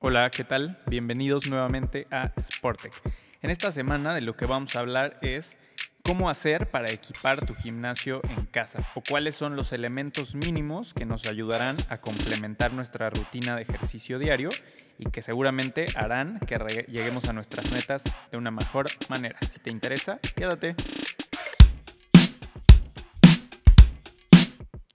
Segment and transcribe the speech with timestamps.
[0.00, 0.78] Hola, ¿qué tal?
[0.86, 2.92] Bienvenidos nuevamente a Sportec.
[3.42, 5.56] En esta semana de lo que vamos a hablar es
[6.04, 11.04] cómo hacer para equipar tu gimnasio en casa o cuáles son los elementos mínimos que
[11.04, 14.50] nos ayudarán a complementar nuestra rutina de ejercicio diario
[15.00, 16.54] y que seguramente harán que
[16.86, 19.36] lleguemos a nuestras metas de una mejor manera.
[19.50, 20.76] Si te interesa, quédate.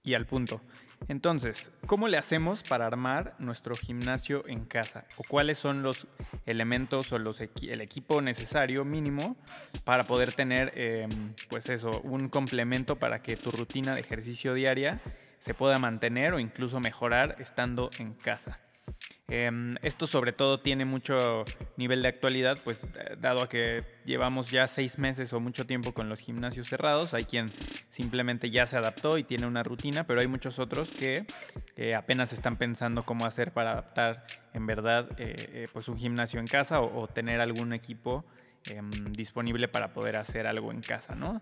[0.03, 0.61] Y al punto.
[1.07, 5.05] Entonces, ¿cómo le hacemos para armar nuestro gimnasio en casa?
[5.17, 6.07] ¿O cuáles son los
[6.45, 9.35] elementos o los el equipo necesario mínimo
[9.83, 15.01] para poder tener, em, pues eso, un complemento para que tu rutina de ejercicio diaria
[15.39, 18.59] se pueda mantener o incluso mejorar estando en casa?
[19.29, 21.45] Em, esto sobre todo tiene mucho
[21.77, 22.81] nivel de actualidad, pues
[23.19, 27.23] dado a que llevamos ya seis meses o mucho tiempo con los gimnasios cerrados, hay
[27.23, 27.49] quien
[27.89, 31.25] simplemente ya se adaptó y tiene una rutina, pero hay muchos otros que
[31.77, 36.39] eh, apenas están pensando cómo hacer para adaptar en verdad eh, eh, pues un gimnasio
[36.39, 38.25] en casa o, tener algún equipo
[38.69, 41.41] em, disponible para poder hacer algo en casa, ¿no?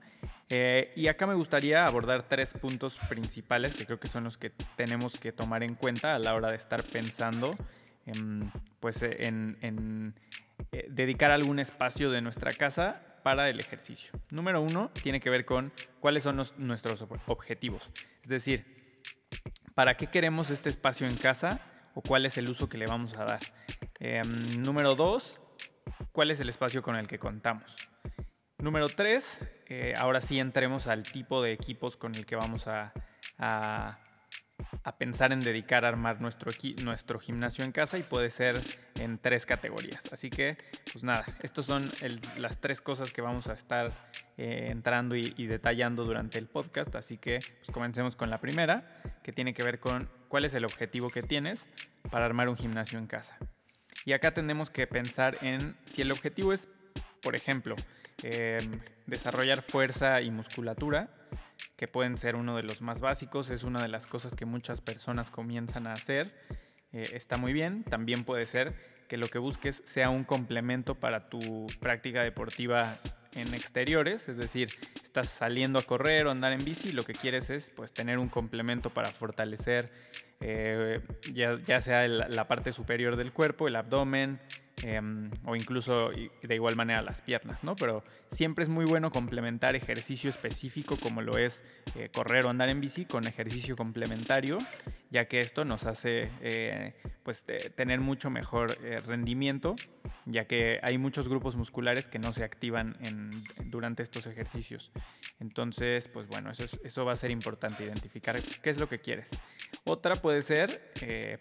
[0.96, 5.18] Y acá me gustaría abordar tres puntos principales que creo que son los que tenemos
[5.18, 7.56] que tomar en cuenta a la hora de estar pensando
[8.06, 10.14] en, pues, en,
[10.90, 14.12] dedicar algún espacio de nuestra casa para el ejercicio.
[14.30, 17.90] Número uno tiene que ver con cuáles son nuestros objetivos.
[18.24, 18.66] Es decir,
[19.74, 21.62] ¿para qué queremos este espacio en casa
[21.94, 23.40] o cuál es el uso que le vamos a dar?
[24.00, 25.40] Em, número dos,
[26.12, 27.76] ¿cuál es el espacio con el que contamos?
[28.58, 29.40] Número tres,
[29.72, 32.94] eh, ahora sí entremos al tipo de equipos con el que vamos a
[34.84, 36.52] a pensar en dedicar a armar nuestro,
[36.84, 38.60] nuestro gimnasio en casa y puede ser
[39.00, 40.12] en tres categorías.
[40.12, 40.58] Así que,
[40.92, 41.90] pues nada, estas son
[42.38, 43.92] las tres cosas que vamos a estar
[44.38, 46.96] eh, entrando y, detallando durante el podcast.
[46.96, 50.66] Así que, pues comencemos con la primera, que tiene que ver con cuál es el
[50.66, 51.68] objetivo que tienes
[52.10, 53.38] para armar un gimnasio en casa.
[54.06, 56.70] Y acá tenemos que pensar en si el objetivo es,
[57.22, 57.76] por ejemplo,
[58.24, 61.10] em, desarrollar fuerza y musculatura,
[61.78, 64.82] que pueden ser uno de los más básicos, es una de las cosas que muchas
[64.82, 66.34] personas comienzan a hacer,
[66.94, 68.76] eh, está muy bien, también puede ser
[69.08, 72.98] que lo que busques sea un complemento para tu práctica deportiva
[73.34, 74.70] en exteriores, es decir,
[75.04, 78.30] estás saliendo a correr o andar en bici lo que quieres es pues tener un
[78.30, 79.92] complemento para fortalecer
[80.40, 81.02] eh,
[81.34, 84.40] ya, sea la parte superior del cuerpo, el abdomen,
[84.84, 87.76] Em, o incluso de igual manera las piernas, ¿no?
[87.76, 91.64] Pero siempre es muy bueno complementar ejercicio específico como lo es
[91.96, 94.58] eh, correr o andar en bici con ejercicio complementario,
[95.12, 97.46] ya que esto nos hace eh, pues,
[97.76, 99.76] tener mucho mejor eh, rendimiento,
[100.26, 102.98] ya que hay muchos grupos musculares que no se activan
[103.66, 104.92] durante estos ejercicios.
[105.40, 109.30] Entonces, pues bueno, eso, eso va a ser importante, identificar qué es lo que quieres.
[109.84, 110.94] Otra puede ser,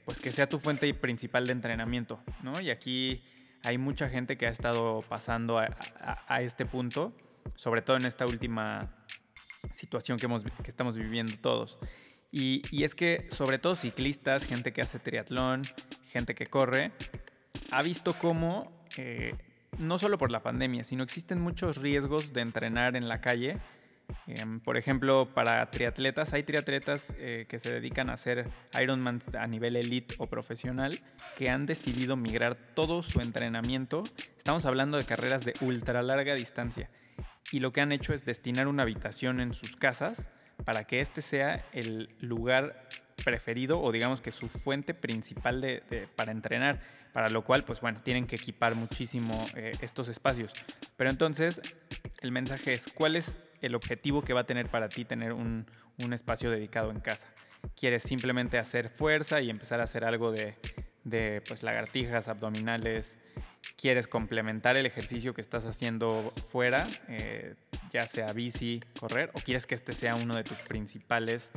[0.05, 2.59] pues que sea tu fuente principal de entrenamiento, ¿no?
[2.61, 3.23] Y aquí
[3.65, 7.13] hay mucha gente que ha estado pasando a, este punto,
[7.55, 8.95] sobre todo en esta última
[9.73, 11.79] situación que, hemos, que estamos viviendo todos.
[12.33, 15.63] Y, es que sobre todo ciclistas, gente que hace triatlón,
[16.11, 16.93] gente que corre,
[17.73, 19.35] ha visto cómo, eh,
[19.79, 23.59] no solo por la pandemia, sino existen muchos riesgos de entrenar en la calle
[24.65, 28.49] por ejemplo, para triatletas, hay triatletas eh, que se dedican a hacer
[28.81, 30.99] Ironman a nivel elite o profesional
[31.37, 34.05] que han decidido migrar todo su entrenamiento.
[34.39, 36.91] Estamos hablando de carreras de ultra larga distancia.
[37.53, 40.29] Y lo que han hecho es destinar una habitación en sus casas
[40.65, 42.89] para que este sea el lugar
[43.25, 46.81] preferido o digamos que su fuente principal de, para entrenar,
[47.13, 50.53] para lo cual pues bueno, tienen que equipar muchísimo eh, estos espacios.
[50.97, 51.61] Pero entonces
[52.21, 55.67] el mensaje es, ¿cuál es el objetivo que va a tener para ti tener un,
[56.13, 57.27] espacio dedicado en casa.
[57.77, 63.15] Quieres simplemente hacer fuerza y empezar a hacer algo de, pues, lagartijas, abdominales.
[63.77, 67.55] Quieres complementar el ejercicio que estás haciendo fuera, eh,
[67.93, 71.51] ya sea bici, correr, o quieres que este sea uno de tus principales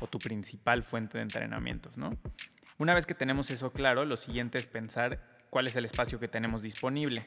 [0.00, 2.16] o tu principal fuente de entrenamientos, ¿no?
[2.78, 5.20] Una vez que tenemos eso claro, lo siguiente es pensar
[5.50, 7.22] cuál es el espacio que tenemos disponible.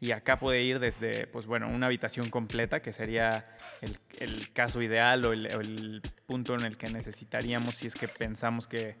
[0.00, 3.46] Y acá puede ir desde, pues bueno, una habitación completa, que sería
[3.80, 8.96] el, caso ideal o el, punto en el que necesitaríamos si es que pensamos que,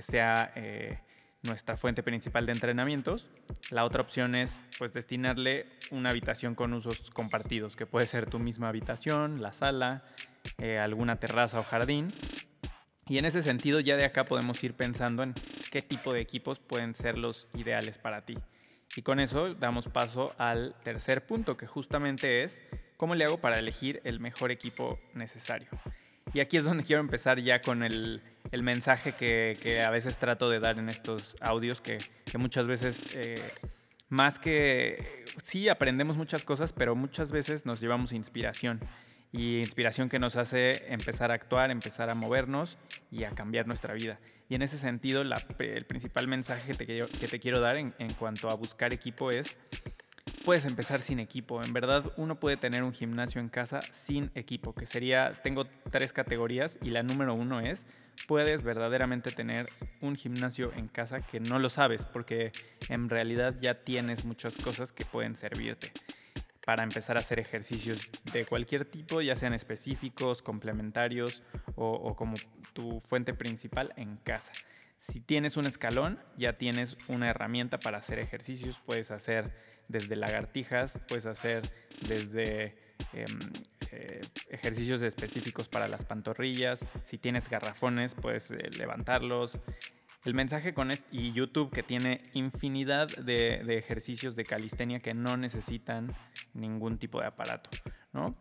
[0.00, 0.98] sea eh,
[1.42, 3.28] nuestra fuente principal de entrenamientos.
[3.70, 8.38] La otra opción es, pues, destinarle una habitación con usos compartidos, que puede ser tu
[8.38, 10.02] misma habitación, la sala,
[10.58, 12.08] eh, alguna terraza o jardín.
[13.06, 15.34] Y en ese sentido, ya de acá podemos ir pensando en
[15.70, 18.36] qué tipo de equipos pueden ser los ideales para ti.
[18.96, 22.62] Y con eso damos paso al tercer punto, que justamente es
[22.96, 25.68] cómo le hago para elegir el mejor equipo necesario.
[26.32, 28.22] Y aquí es donde quiero empezar ya con el,
[28.62, 31.98] mensaje que, a veces trato de dar en estos audios, que,
[32.38, 33.40] muchas veces, eh,
[34.08, 38.80] más que, sí aprendemos muchas cosas, pero muchas veces nos llevamos inspiración.
[39.36, 42.78] Y inspiración que nos hace empezar a actuar, empezar a movernos
[43.10, 44.20] y a cambiar nuestra vida.
[44.48, 46.86] Y en ese sentido, el principal mensaje que te,
[47.18, 49.56] que te quiero dar en, en cuanto a buscar equipo es
[50.44, 51.60] puedes empezar sin equipo.
[51.64, 56.12] En verdad, uno puede tener un gimnasio en casa sin equipo, que sería, tengo tres
[56.12, 57.86] categorías y la número uno es,
[58.28, 59.68] puedes verdaderamente tener
[60.00, 62.52] un gimnasio en casa que no lo sabes, porque
[62.88, 65.92] en realidad ya tienes muchas cosas que pueden servirte
[66.64, 71.42] para empezar a hacer ejercicios de cualquier tipo, ya sean específicos, complementarios
[71.76, 72.34] o, como
[72.72, 74.52] tu fuente principal en casa.
[74.98, 78.80] Si tienes un escalón, ya tienes una herramienta para hacer ejercicios.
[78.86, 79.52] Puedes hacer
[79.88, 81.62] desde lagartijas, puedes hacer
[82.08, 82.74] desde
[83.12, 83.26] em,
[83.90, 86.80] eh, ejercicios específicos para las pantorrillas.
[87.04, 89.60] Si tienes garrafones, puedes eh, levantarlos.
[90.24, 96.14] El mensaje con y YouTube que tiene infinidad de, ejercicios de calistenia que no necesitan
[96.54, 97.68] ningún tipo de aparato,
[98.12, 98.32] ¿no?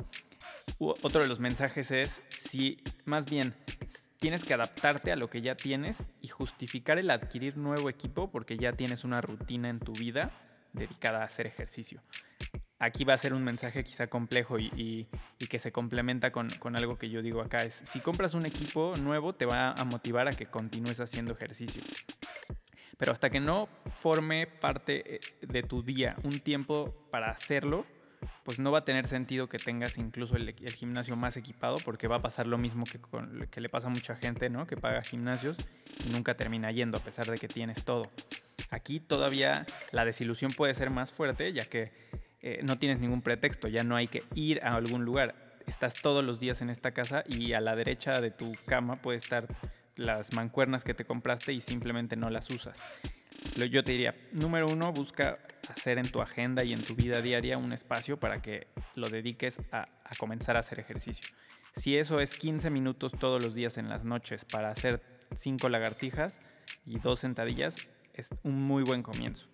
[0.80, 3.54] otro de los mensajes es si más bien
[4.20, 8.58] tienes que adaptarte a lo que ya tienes y justificar el adquirir nuevo equipo porque
[8.58, 10.32] ya tienes una rutina en tu vida
[10.72, 12.02] dedicada a hacer ejercicio.
[12.84, 15.08] Aquí va a ser un mensaje quizá complejo y,
[15.50, 17.60] que se complementa con, algo que yo digo acá.
[17.60, 21.82] Es, si compras un equipo nuevo te va a motivar a que continúes haciendo ejercicio.
[22.98, 27.86] Pero hasta que no forme parte eh, de tu día un tiempo para hacerlo,
[28.44, 32.18] pues no va a tener sentido que tengas incluso el, gimnasio más equipado porque va
[32.18, 33.00] a pasar lo mismo que,
[33.50, 34.68] que le pasa a mucha gente, ¿no?
[34.68, 35.56] Que paga gimnasios
[36.06, 38.10] y nunca termina yendo a pesar de que tienes todo.
[38.72, 41.94] Aquí todavía la desilusión puede ser más fuerte ya que
[42.44, 45.34] eh, no tienes ningún pretexto, ya no hay que ir a algún lugar.
[45.66, 49.18] Estás todos los días en esta casa y a la derecha de tu cama puede
[49.18, 49.48] estar
[49.96, 52.84] las mancuernas que te compraste y simplemente no las usas.
[53.56, 57.58] Yo te diría, número uno, busca hacer en tu agenda y en tu vida diaria
[57.58, 59.88] un espacio para que lo dediques a,
[60.18, 61.34] comenzar a hacer ejercicio.
[61.78, 65.02] Si eso es 15 minutos todos los días en las noches para hacer
[65.34, 66.42] 5 lagartijas
[66.86, 69.48] y 2 sentadillas, es un muy buen comienzo.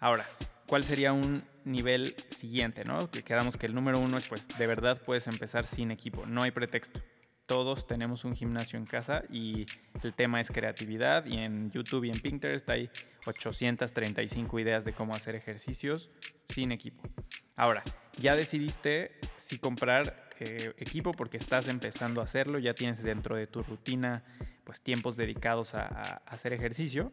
[0.00, 0.26] Ahora,
[0.66, 2.84] ¿cuál sería un nivel siguiente?
[2.84, 2.98] ¿no?
[3.24, 6.50] Quedamos que el número uno es, pues, de verdad puedes empezar sin equipo, no hay
[6.50, 7.00] pretexto
[7.46, 9.66] todos tenemos un gimnasio en casa y
[10.02, 12.90] el tema es creatividad y en YouTube y en Pinterest hay
[13.26, 16.08] 835 ideas de cómo hacer ejercicios
[16.48, 17.02] sin equipo.
[17.56, 17.82] Ahora,
[18.18, 23.46] ya decidiste si comprar eh, equipo porque estás empezando a hacerlo, ya tienes dentro de
[23.46, 24.24] tu rutina
[24.64, 27.10] pues tiempos dedicados a, a hacer ejercicio.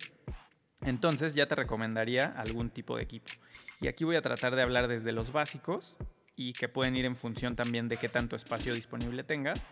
[0.83, 3.31] Entonces ya te recomendaría algún tipo de equipo.
[3.80, 5.95] Y aquí voy a tratar de hablar desde los básicos
[6.36, 9.66] y que pueden ir en función también de qué tanto espacio disponible tengas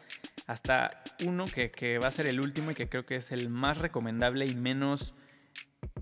[0.50, 0.90] hasta
[1.28, 4.46] uno que, va a ser el último y que creo que es el más recomendable
[4.46, 5.14] y menos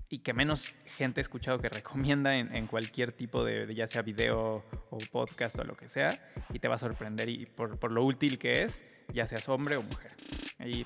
[0.08, 4.64] y que menos gente ha escuchado que recomienda en, cualquier tipo de, ya sea video
[4.88, 6.08] o podcast o lo que sea,
[6.54, 8.82] y te va a sorprender y por, lo útil que es,
[9.12, 10.12] ya seas hombre o mujer.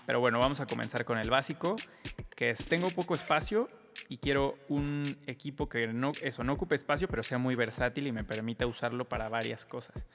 [0.06, 1.76] pero bueno, vamos a comenzar con el básico,
[2.34, 3.69] que es tengo poco espacio
[4.12, 8.12] y quiero un equipo que no, eso, no ocupe espacio, pero sea muy versátil y
[8.12, 10.06] me permita usarlo para varias cosas.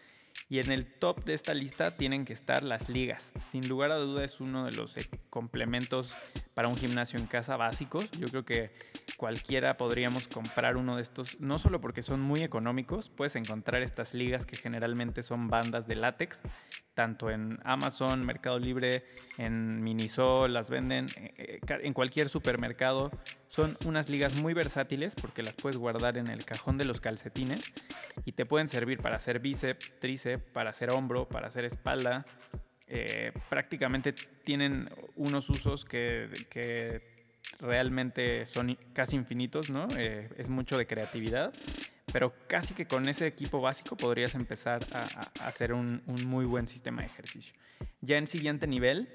[0.49, 3.33] Y en el top de esta lista tienen que estar las ligas.
[3.39, 6.15] Sin lugar a duda es uno de los eh, complementos
[6.53, 8.11] para un gimnasio en casa básicos.
[8.11, 8.69] Yo creo que
[9.17, 14.13] cualquiera podríamos comprar uno de estos, no solo porque son muy económicos, puedes encontrar estas
[14.13, 16.41] ligas que generalmente son bandas de látex,
[16.93, 19.03] tanto en Amazon, Mercado Libre,
[19.39, 23.11] en Miniso, las venden eh, eh, en cualquier supermercado.
[23.47, 27.73] Son unas ligas muy versátiles porque las puedes guardar en el cajón de los calcetines
[28.23, 32.25] y te pueden servir para hacer bíceps, tríceps, para hacer hombro, para hacer espalda.
[32.87, 36.29] Eh, prácticamente tienen unos usos que
[37.59, 39.87] realmente son casi infinitos, ¿no?
[39.97, 41.53] Eh, es mucho de creatividad,
[42.11, 47.01] pero casi que con ese equipo básico podrías empezar a, hacer un, muy buen sistema
[47.01, 47.53] de ejercicio.
[48.01, 49.09] Ya en siguiente nivel,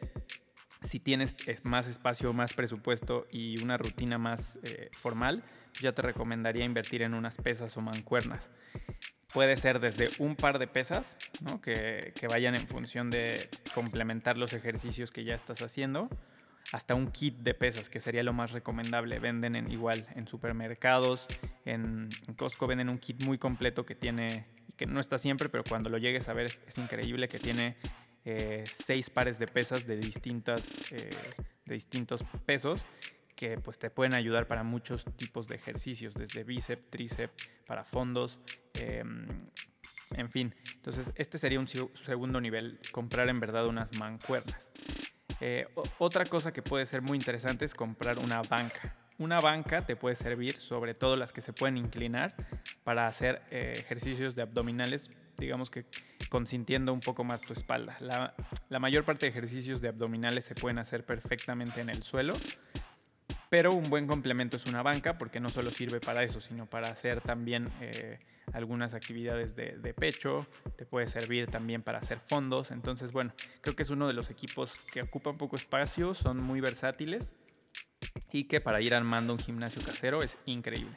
[0.82, 5.44] si tienes más espacio, más presupuesto y una rutina más eh, formal,
[5.80, 8.50] ya te recomendaría invertir en unas pesas o mancuernas.
[9.32, 11.16] Puede ser desde un par de pesas,
[11.62, 16.11] que vayan en función de complementar los ejercicios que ya estás haciendo,
[16.73, 19.19] hasta un kit de pesas, que sería lo más recomendable.
[19.19, 21.26] Venden en, igual en supermercados,
[21.64, 25.90] en, Costco venden un kit muy completo que tiene, que no está siempre, pero cuando
[25.90, 27.76] lo llegues a ver es increíble, que tiene
[28.25, 31.11] eh, seis pares de pesas de, distintas, eh,
[31.66, 32.85] de distintos pesos
[33.42, 38.38] que pues te pueden ayudar para muchos tipos de ejercicios, desde bíceps, tríceps, para fondos,
[38.75, 39.26] em,
[40.16, 40.54] en fin.
[40.76, 44.71] Entonces, este sería un segundo nivel, comprar en verdad unas mancuernas.
[45.44, 45.66] Eh,
[45.99, 48.94] otra cosa que puede ser muy interesante es comprar una banca.
[49.18, 52.37] Una banca te puede servir, sobre todo las que se pueden inclinar,
[52.84, 55.84] para hacer eh, ejercicios de abdominales, digamos que
[56.28, 57.96] consintiendo un poco más tu espalda.
[57.99, 58.34] La,
[58.68, 62.34] la mayor parte de ejercicios de abdominales se pueden hacer perfectamente en el suelo,
[63.52, 66.88] pero un buen complemento es una banca porque no solo sirve para eso, sino para
[66.88, 68.18] hacer también eh,
[68.54, 72.71] algunas actividades de, pecho, te puede servir también para hacer fondos.
[72.71, 76.62] Entonces, bueno, creo que es uno de los equipos que ocupan poco espacio, son muy
[76.62, 77.35] versátiles
[78.32, 80.97] y que para ir armando un gimnasio casero es increíble.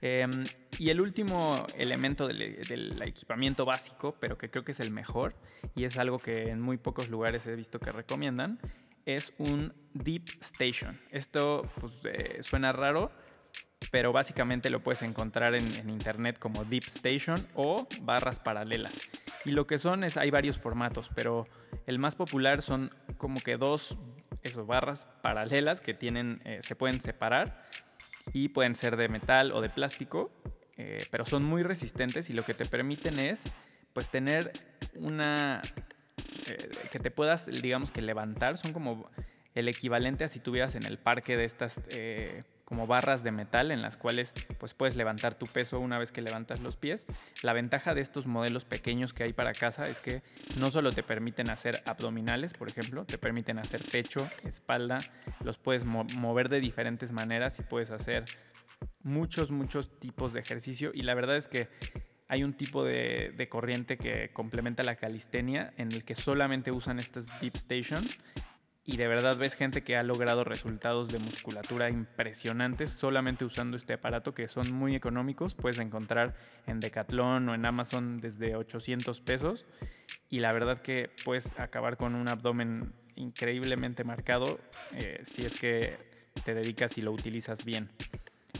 [0.00, 0.42] Em,
[0.80, 5.36] y el último elemento del, del, equipamiento básico, pero que creo que es el mejor
[5.76, 8.58] y es algo que en muy pocos lugares he visto que recomiendan,
[9.06, 11.00] es un Deep Station.
[11.10, 13.10] Esto pues, eh, suena raro,
[13.90, 18.92] pero básicamente lo puedes encontrar en, internet como Deep Station o barras paralelas.
[19.44, 21.46] Y lo que son es, hay varios formatos, pero
[21.86, 23.96] el más popular son como que dos
[24.42, 27.64] esos, barras paralelas que tienen, eh, se pueden separar
[28.32, 30.32] y pueden ser de metal o de plástico,
[30.76, 33.44] eh, pero son muy resistentes y lo que te permiten es
[33.92, 34.52] pues tener
[34.96, 35.62] una
[36.48, 39.08] eh, que te puedas, digamos que levantar, son como
[39.54, 43.70] el equivalente a si tuvieras en el parque de estas eh, como barras de metal
[43.70, 47.06] en las cuales pues puedes levantar tu peso una vez que levantas los pies.
[47.42, 50.22] La ventaja de estos modelos pequeños que hay para casa es que
[50.58, 54.98] no solo te permiten hacer abdominales, por ejemplo, te permiten hacer pecho, espalda,
[55.42, 58.24] los puedes mover de diferentes maneras y puedes hacer
[59.02, 61.68] muchos, muchos tipos de ejercicio y la verdad es que
[62.28, 67.40] hay un tipo de, corriente que complementa la calistenia en el que solamente usan estas
[67.40, 68.18] deep stations
[68.84, 73.94] y de verdad ves gente que ha logrado resultados de musculatura impresionantes solamente usando este
[73.94, 75.54] aparato que son muy económicos.
[75.54, 79.66] Puedes encontrar en Decathlon o en Amazon desde 800 pesos
[80.30, 84.60] y la verdad que puedes acabar con un abdomen increíblemente marcado
[84.94, 85.96] eh, si es que
[86.44, 87.90] te dedicas y lo utilizas bien.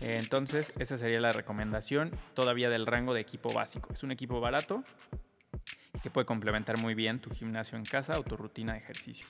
[0.00, 3.92] Entonces, esa sería la recomendación todavía del rango de equipo básico.
[3.92, 4.84] Es un equipo barato
[6.02, 9.26] que puede complementar muy bien tu gimnasio en casa o tu rutina de ejercicio.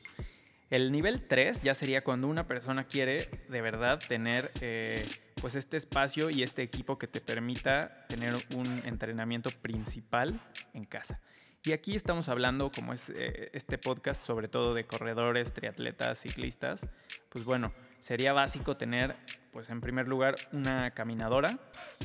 [0.69, 5.07] El nivel 3 ya sería cuando una persona quiere de verdad tener eh,
[5.41, 10.41] pues este espacio y este equipo que te permita tener un entrenamiento principal
[10.75, 11.21] en casa.
[11.65, 16.81] Y aquí estamos hablando, como es eh, este podcast, sobre todo de corredores, triatletas, ciclistas.
[17.29, 19.17] Pues bueno, sería básico tener,
[19.53, 21.59] pues en primer lugar, una caminadora.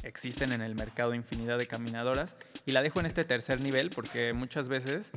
[0.04, 2.36] Existen en el mercado infinidad de caminadoras.
[2.66, 5.12] Y la dejo en este tercer nivel porque muchas veces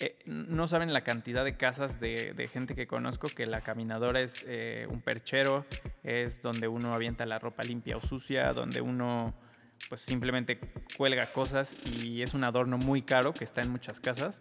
[0.00, 4.44] eh, no saben la cantidad de casas de, gente que conozco que la caminadora es
[4.48, 5.64] eh, un perchero,
[6.02, 9.32] es donde uno avienta la ropa limpia o sucia, donde uno
[9.88, 10.58] pues simplemente
[10.96, 14.40] cuelga cosas y es un adorno muy caro que está en muchas casas.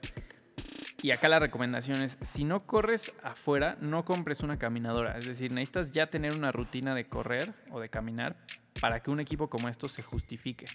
[1.03, 5.17] Y acá la recomendación es, si no corres afuera, no compres una caminadora.
[5.17, 8.37] Es decir, necesitas ya tener una rutina de correr o de caminar
[8.79, 10.65] para que un equipo como esto se justifique.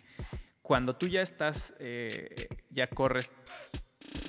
[0.60, 2.28] Cuando tú ya estás, eh,
[2.68, 3.30] ya corres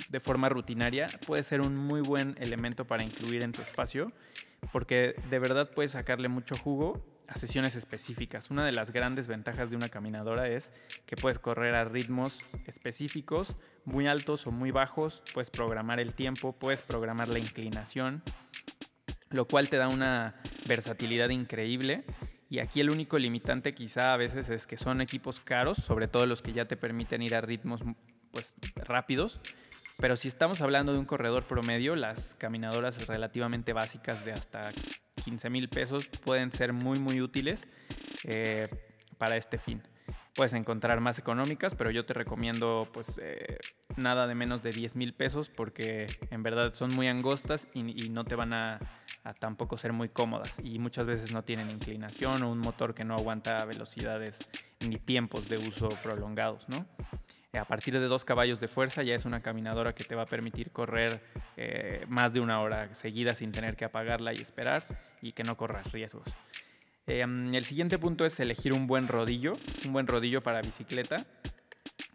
[0.08, 4.13] de forma rutinaria, puede ser un muy buen elemento para incluir en tu espacio,
[4.72, 8.50] porque de verdad puedes sacarle mucho jugo a sesiones específicas.
[8.50, 10.71] Una de las grandes ventajas de una caminadora es
[11.05, 13.55] que puedes correr a ritmos específicos,
[13.86, 18.24] muy altos o muy bajos, puedes programar el tiempo, puedes programar la inclinación,
[19.29, 20.36] lo cual te da una
[20.67, 22.03] versatilidad increíble.
[22.50, 26.25] Y aquí el único limitante quizá a veces es que son equipos caros, sobre todo
[26.25, 27.81] los que ya te permiten ir a ritmos
[28.31, 29.39] pues, rápidos.
[30.00, 34.71] Pero si estamos hablando de un corredor promedio, las caminadoras relativamente básicas de hasta
[35.23, 37.67] 15 mil pesos pueden ser muy muy útiles
[38.23, 38.67] eh,
[39.17, 39.81] para este fin.
[40.35, 43.57] Puedes encontrar más económicas, pero yo te recomiendo pues eh,
[43.97, 48.23] nada de menos de 10 mil pesos porque en verdad son muy angostas y, no
[48.23, 48.79] te van a,
[49.23, 53.03] a, tampoco ser muy cómodas y muchas veces no tienen inclinación o un motor que
[53.03, 54.39] no aguanta velocidades
[54.88, 56.85] ni tiempos de uso prolongados, ¿no?
[57.58, 60.27] A partir de dos caballos de fuerza ya es una caminadora que te va a
[60.27, 61.20] permitir correr
[61.58, 64.84] eh, más de una hora seguida sin tener que apagarla y esperar
[65.22, 66.27] y que no corras riesgos.
[67.08, 69.53] Em, el siguiente punto es elegir un buen rodillo,
[69.88, 71.25] un buen rodillo para bicicleta.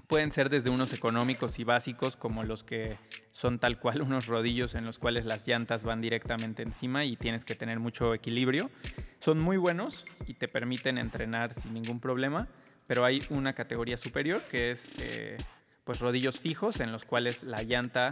[0.07, 2.97] Pueden ser desde unos económicos y básicos como los que
[3.33, 7.45] son tal cual unos rodillos en los cuales las llantas van directamente encima y tienes
[7.45, 8.71] que tener mucho equilibrio.
[9.19, 12.47] Son muy buenos y te permiten entrenar sin ningún problema
[12.87, 15.37] pero hay una categoría superior que es eh,
[15.85, 18.11] pues rodillos fijos en los cuales la llanta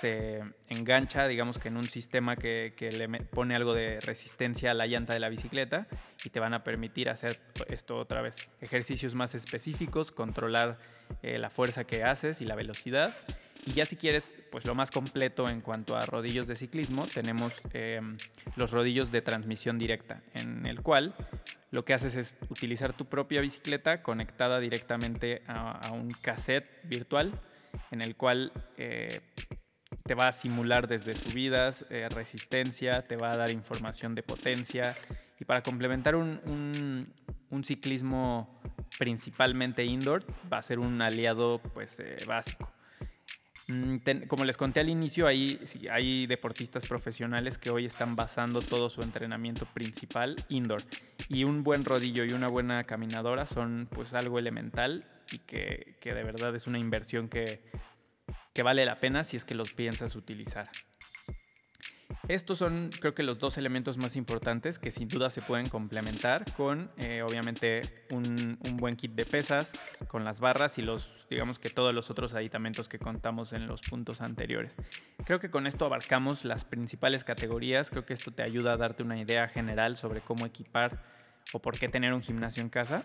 [0.00, 4.86] se engancha, digamos que en un sistema que, le pone algo de resistencia a la
[4.86, 5.88] llanta de la bicicleta
[6.24, 7.38] y te van a permitir hacer
[7.68, 8.48] esto otra vez.
[8.60, 10.78] Ejercicios más específicos, controlar
[11.22, 13.14] eh, la fuerza que haces y la velocidad.
[13.66, 17.60] Y ya si quieres, pues lo más completo en cuanto a rodillos de ciclismo, tenemos
[17.74, 18.16] em,
[18.56, 21.14] los rodillos de transmisión directa, en el cual
[21.70, 27.32] lo que haces es utilizar tu propia bicicleta conectada directamente a, un cassette virtual,
[27.90, 29.20] en el cual eh,
[30.04, 34.96] te va a simular desde subidas, eh, resistencia, te va a dar información de potencia.
[35.38, 37.14] Y para complementar un,
[37.62, 38.60] ciclismo
[38.98, 42.72] principalmente indoor, va a ser un aliado pues, eh, básico.
[43.70, 49.02] Mm, como les conté al inicio, hay, deportistas profesionales que hoy están basando todo su
[49.02, 50.82] entrenamiento principal indoor.
[51.28, 56.24] Y un buen rodillo y una buena caminadora son pues algo elemental y que, de
[56.24, 57.62] verdad es una inversión que
[58.64, 60.68] vale la pena si es que los piensas utilizar.
[62.30, 66.44] Estos son creo que los dos elementos más importantes que sin duda se pueden complementar
[66.52, 67.80] con eh, obviamente
[68.12, 69.72] un, buen kit de pesas,
[70.06, 73.80] con las barras y los digamos que todos los otros aditamentos que contamos en los
[73.80, 74.76] puntos anteriores.
[75.24, 79.02] Creo que con esto abarcamos las principales categorías, creo que esto te ayuda a darte
[79.02, 81.02] una idea general sobre cómo equipar
[81.52, 83.04] o por qué tener un gimnasio en casa.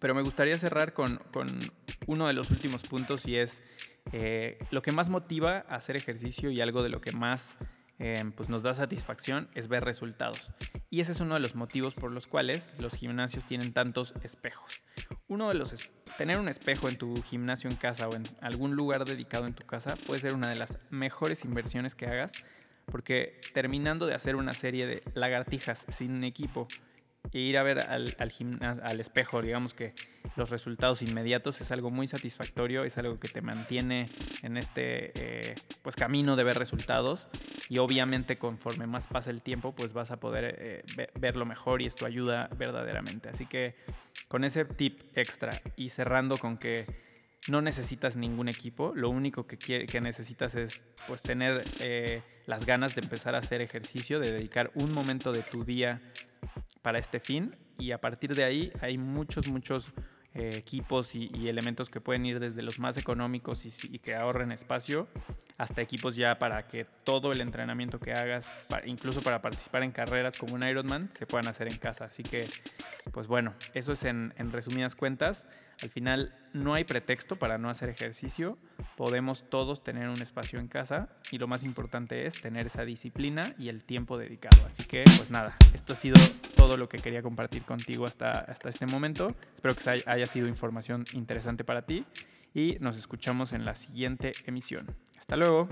[0.00, 1.20] Pero me gustaría cerrar con,
[2.06, 3.60] uno de los últimos puntos y es
[4.12, 7.54] eh, lo que más motiva a hacer ejercicio y algo de lo que más
[7.98, 10.50] eh, pues nos da satisfacción es ver resultados.
[10.90, 14.80] Y ese es uno de los motivos por los cuales los gimnasios tienen tantos espejos.
[15.28, 19.04] Uno de los tener un espejo en tu gimnasio en casa o en algún lugar
[19.04, 22.32] dedicado en tu casa puede ser una de las mejores inversiones que hagas
[22.90, 26.66] porque terminando de hacer una serie de lagartijas sin equipo
[27.32, 29.92] e ir a ver al, espejo, digamos que
[30.36, 34.08] los resultados inmediatos es algo muy satisfactorio, es algo que te mantiene
[34.42, 37.28] en este eh, pues camino de ver resultados
[37.68, 40.84] y obviamente conforme más pasa el tiempo pues vas a poder eh,
[41.18, 43.28] verlo mejor y esto ayuda verdaderamente.
[43.28, 43.74] Así que
[44.28, 46.86] con ese tip extra y cerrando con que
[47.48, 52.94] no necesitas ningún equipo, lo único que, que necesitas es pues tener eh, las ganas
[52.94, 56.00] de empezar a hacer ejercicio, de dedicar un momento de tu día
[56.82, 59.92] para este fin y a partir de ahí hay muchos, muchos
[60.34, 65.08] eh, equipos y, elementos que pueden ir desde los más económicos y, que ahorren espacio
[65.58, 68.50] hasta equipos ya para que todo el entrenamiento que hagas,
[68.86, 72.04] incluso para participar en carreras como un Ironman, se puedan hacer en casa.
[72.04, 72.46] Así que,
[73.12, 75.46] pues bueno, eso es en, resumidas cuentas.
[75.82, 78.56] Al final no hay pretexto para no hacer ejercicio,
[78.96, 83.42] podemos todos tener un espacio en casa y lo más importante es tener esa disciplina
[83.58, 84.56] y el tiempo dedicado.
[84.66, 86.16] Así que pues nada, esto ha sido
[86.56, 89.28] todo lo que quería compartir contigo hasta, hasta este momento.
[89.54, 92.04] Espero que haya sido información interesante para ti
[92.54, 94.86] y nos escuchamos en la siguiente emisión.
[95.18, 95.68] Hasta luego.